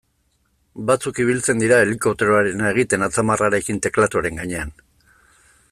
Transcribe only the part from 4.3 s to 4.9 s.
gainean.